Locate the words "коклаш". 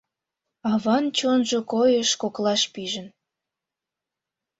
2.21-2.61